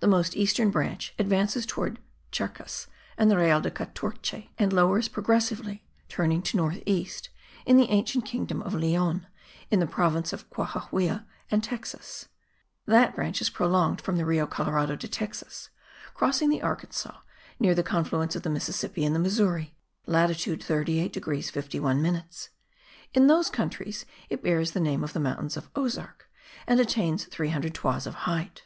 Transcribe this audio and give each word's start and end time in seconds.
The 0.00 0.06
most 0.06 0.36
eastern 0.36 0.70
branch 0.70 1.14
advances 1.18 1.64
towards 1.64 1.98
Charcas 2.30 2.88
and 3.16 3.30
the 3.30 3.38
Real 3.38 3.58
de 3.58 3.70
Catorce, 3.70 4.46
and 4.58 4.70
lowers 4.70 5.08
progressively 5.08 5.82
(turning 6.10 6.42
to 6.42 6.58
north 6.58 6.82
east) 6.84 7.30
in 7.64 7.78
the 7.78 7.88
ancient 7.88 8.26
kingdom 8.26 8.60
of 8.64 8.74
Leon, 8.74 9.26
in 9.70 9.80
the 9.80 9.86
province 9.86 10.34
of 10.34 10.50
Cohahuila 10.50 11.24
and 11.50 11.64
Texas. 11.64 12.28
That 12.84 13.14
branch 13.14 13.40
is 13.40 13.48
prolonged 13.48 14.02
from 14.02 14.18
the 14.18 14.26
Rio 14.26 14.46
Colorado 14.46 14.94
de 14.94 15.08
Texas, 15.08 15.70
crossing 16.12 16.50
the 16.50 16.60
Arkansas 16.60 17.20
near 17.58 17.74
the 17.74 17.82
confluence 17.82 18.36
of 18.36 18.42
the 18.42 18.50
Mississippi 18.50 19.06
and 19.06 19.14
the 19.14 19.18
Missouri 19.20 19.74
(latitude 20.04 20.62
38 20.62 21.10
degrees 21.14 21.48
51 21.48 22.02
minutes). 22.02 22.50
In 23.14 23.26
those 23.26 23.48
countries 23.48 24.04
it 24.28 24.42
bears 24.42 24.72
the 24.72 24.80
name 24.80 25.02
of 25.02 25.14
the 25.14 25.18
Mountains 25.20 25.56
of 25.56 25.70
Ozark,* 25.74 26.28
and 26.66 26.78
attains 26.78 27.24
300 27.24 27.72
toises 27.72 28.06
of 28.06 28.14
height. 28.28 28.64